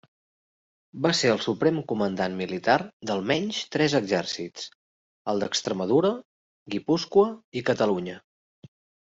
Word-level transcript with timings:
Va 1.05 1.09
ser 1.17 1.29
el 1.33 1.41
suprem 1.45 1.75
comandant 1.91 2.37
militar 2.39 2.77
d'almenys 3.09 3.59
tres 3.75 3.97
exèrcits: 4.01 4.65
els 5.35 5.45
d'Extremadura, 5.45 6.13
Guipúscoa 6.77 7.29
i 7.63 7.67
Catalunya. 7.71 8.19